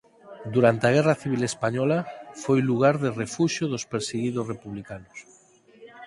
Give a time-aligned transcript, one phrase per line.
[0.55, 1.99] Durante a Guerra Civil española
[2.41, 5.17] foi lugar de refuxio dos perseguidos republicanos.